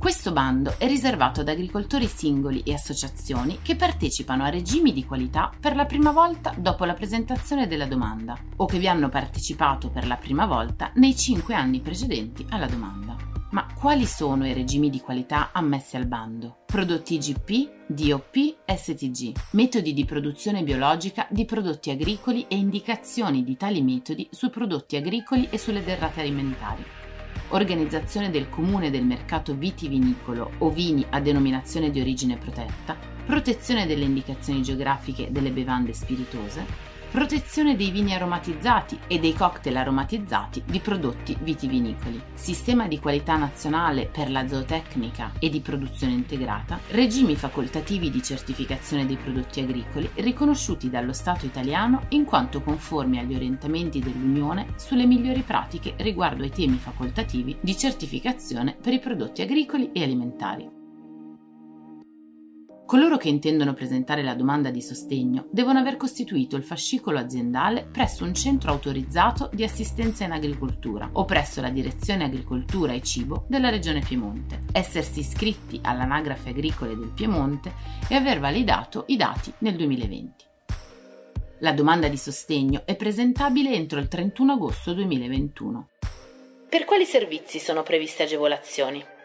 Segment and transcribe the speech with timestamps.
[0.00, 5.52] Questo bando è riservato ad agricoltori singoli e associazioni che partecipano a regimi di qualità
[5.60, 10.06] per la prima volta dopo la presentazione della domanda o che vi hanno partecipato per
[10.06, 13.14] la prima volta nei cinque anni precedenti alla domanda.
[13.50, 16.60] Ma quali sono i regimi di qualità ammessi al bando?
[16.64, 23.82] Prodotti IGP, DOP, STG, metodi di produzione biologica di prodotti agricoli e indicazioni di tali
[23.82, 26.99] metodi sui prodotti agricoli e sulle derrate alimentari
[27.48, 34.04] organizzazione del comune del mercato vitivinicolo o vini a denominazione di origine protetta, protezione delle
[34.04, 36.64] indicazioni geografiche delle bevande spiritose,
[37.10, 44.06] protezione dei vini aromatizzati e dei cocktail aromatizzati di prodotti vitivinicoli, sistema di qualità nazionale
[44.06, 50.88] per la zootecnica e di produzione integrata, regimi facoltativi di certificazione dei prodotti agricoli riconosciuti
[50.88, 56.76] dallo Stato italiano in quanto conformi agli orientamenti dell'Unione sulle migliori pratiche riguardo ai temi
[56.76, 60.79] facoltativi di certificazione per i prodotti agricoli e alimentari.
[62.90, 68.24] Coloro che intendono presentare la domanda di sostegno devono aver costituito il fascicolo aziendale presso
[68.24, 73.70] un centro autorizzato di assistenza in agricoltura o presso la Direzione Agricoltura e Cibo della
[73.70, 77.72] Regione Piemonte, essersi iscritti all'anagrafe agricole del Piemonte
[78.08, 80.44] e aver validato i dati nel 2020.
[81.60, 85.88] La domanda di sostegno è presentabile entro il 31 agosto 2021.
[86.68, 89.18] Per quali servizi sono previste agevolazioni?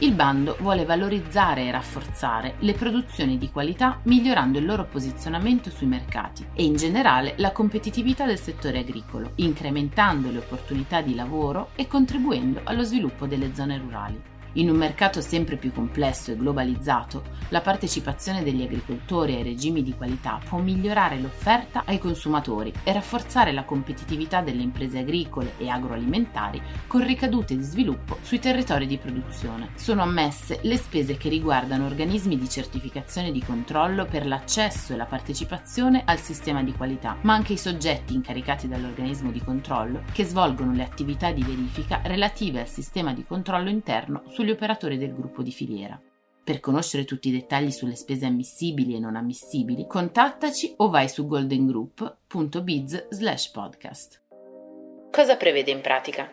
[0.00, 5.86] Il bando vuole valorizzare e rafforzare le produzioni di qualità migliorando il loro posizionamento sui
[5.86, 11.86] mercati e in generale la competitività del settore agricolo, incrementando le opportunità di lavoro e
[11.86, 14.35] contribuendo allo sviluppo delle zone rurali.
[14.54, 19.94] In un mercato sempre più complesso e globalizzato, la partecipazione degli agricoltori ai regimi di
[19.94, 26.60] qualità può migliorare l'offerta ai consumatori e rafforzare la competitività delle imprese agricole e agroalimentari
[26.86, 29.70] con ricadute di sviluppo sui territori di produzione.
[29.74, 34.96] Sono ammesse le spese che riguardano organismi di certificazione e di controllo per l'accesso e
[34.96, 40.24] la partecipazione al sistema di qualità, ma anche i soggetti incaricati dall'organismo di controllo che
[40.24, 45.14] svolgono le attività di verifica relative al sistema di controllo interno sugli gli operatori del
[45.14, 45.98] gruppo di filiera.
[46.44, 51.26] Per conoscere tutti i dettagli sulle spese ammissibili e non ammissibili, contattaci o vai su
[51.26, 54.22] goldengroup.biz slash podcast.
[55.10, 56.30] Cosa prevede in pratica?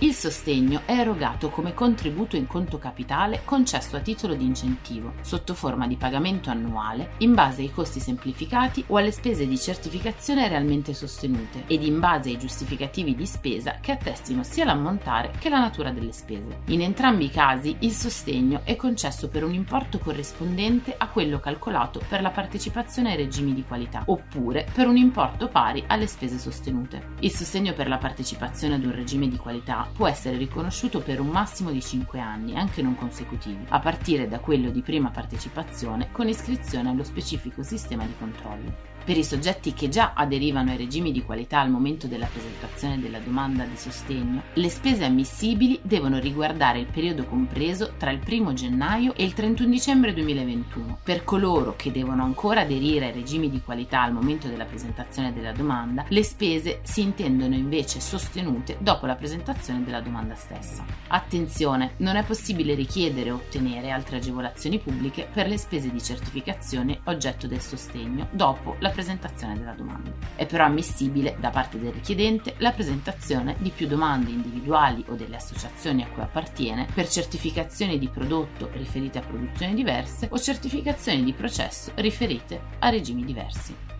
[0.00, 5.54] Il sostegno è erogato come contributo in conto capitale concesso a titolo di incentivo, sotto
[5.54, 10.92] forma di pagamento annuale, in base ai costi semplificati o alle spese di certificazione realmente
[10.92, 15.90] sostenute ed in base ai giustificativi di spesa che attestino sia l'ammontare che la natura
[15.92, 16.60] delle spese.
[16.66, 22.02] In entrambi i casi il sostegno è concesso per un importo corrispondente a quello calcolato
[22.06, 27.14] per la partecipazione ai regimi di qualità, oppure per un importo pari alle spese sostenute.
[27.20, 31.28] Il sostegno per la partecipazione ad un regime di qualità può essere riconosciuto per un
[31.28, 36.28] massimo di 5 anni, anche non consecutivi, a partire da quello di prima partecipazione con
[36.28, 38.94] iscrizione allo specifico sistema di controllo.
[39.06, 43.20] Per i soggetti che già aderivano ai regimi di qualità al momento della presentazione della
[43.20, 49.14] domanda di sostegno, le spese ammissibili devono riguardare il periodo compreso tra il 1 gennaio
[49.14, 50.98] e il 31 dicembre 2021.
[51.04, 55.52] Per coloro che devono ancora aderire ai regimi di qualità al momento della presentazione della
[55.52, 60.84] domanda, le spese si intendono invece sostenute dopo la presentazione della domanda stessa.
[61.08, 67.00] Attenzione, non è possibile richiedere o ottenere altre agevolazioni pubbliche per le spese di certificazione
[67.04, 70.12] oggetto del sostegno dopo la presentazione della domanda.
[70.34, 75.36] È però ammissibile da parte del richiedente la presentazione di più domande individuali o delle
[75.36, 81.32] associazioni a cui appartiene per certificazioni di prodotto riferite a produzioni diverse o certificazioni di
[81.32, 83.95] processo riferite a regimi diversi.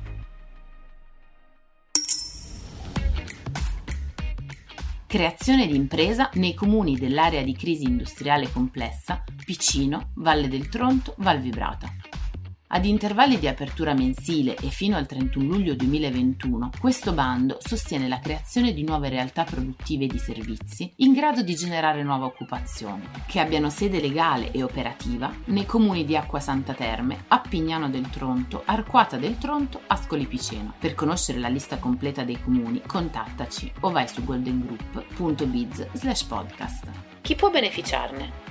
[5.09, 11.41] Creazione di impresa nei comuni dell'area di crisi industriale complessa Picino, Valle del Tronto, Val
[11.41, 11.96] Vibrata.
[12.69, 18.19] Ad intervalli di apertura mensile e fino al 31 luglio 2021, questo bando sostiene la
[18.19, 23.39] creazione di nuove realtà produttive e di servizi in grado di generare nuova occupazione, che
[23.39, 29.17] abbiano sede legale e operativa nei comuni di Acqua Santa Terme, Appignano del Tronto, Arquata
[29.17, 30.75] del Tronto, Ascoli Piceno.
[30.77, 36.91] Per conoscere la lista completa dei comuni, contattaci o vai su goldengroup.biz slash podcast.
[37.21, 38.46] Chi può beneficiarne?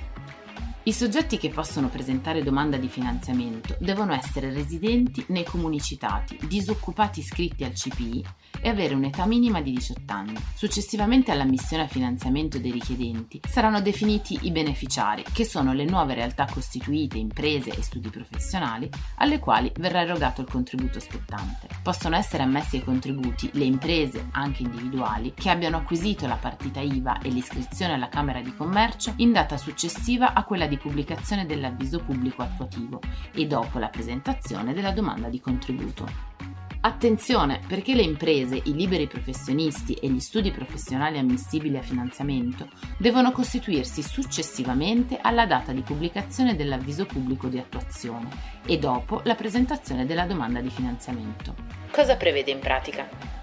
[0.88, 7.18] I soggetti che possono presentare domanda di finanziamento devono essere residenti nei comuni citati, disoccupati
[7.18, 8.24] iscritti al CPI
[8.60, 10.36] e avere un'età minima di 18 anni.
[10.54, 16.46] Successivamente all'ammissione a finanziamento dei richiedenti saranno definiti i beneficiari, che sono le nuove realtà
[16.48, 21.66] costituite, imprese e studi professionali, alle quali verrà erogato il contributo spettante.
[21.82, 27.18] Possono essere ammessi ai contributi le imprese, anche individuali, che abbiano acquisito la partita IVA
[27.22, 32.42] e l'iscrizione alla Camera di Commercio in data successiva a quella di pubblicazione dell'avviso pubblico
[32.42, 33.00] attuativo
[33.32, 36.34] e dopo la presentazione della domanda di contributo.
[36.80, 43.32] Attenzione perché le imprese, i liberi professionisti e gli studi professionali ammissibili a finanziamento devono
[43.32, 48.28] costituirsi successivamente alla data di pubblicazione dell'avviso pubblico di attuazione
[48.64, 51.54] e dopo la presentazione della domanda di finanziamento.
[51.90, 53.35] Cosa prevede in pratica?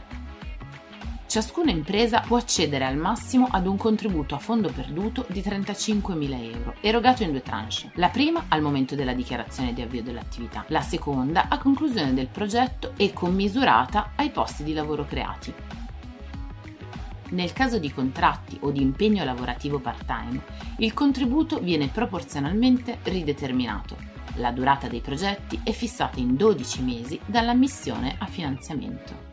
[1.33, 6.75] Ciascuna impresa può accedere al massimo ad un contributo a fondo perduto di 35.000 euro,
[6.79, 7.89] erogato in due tranche.
[7.95, 12.93] La prima al momento della dichiarazione di avvio dell'attività, la seconda a conclusione del progetto
[12.97, 15.51] e commisurata ai posti di lavoro creati.
[17.29, 20.39] Nel caso di contratti o di impegno lavorativo part-time,
[20.77, 23.97] il contributo viene proporzionalmente rideterminato.
[24.35, 29.32] La durata dei progetti è fissata in 12 mesi dall'ammissione a finanziamento.